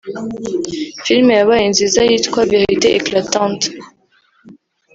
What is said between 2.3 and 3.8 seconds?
“Verité éclatante”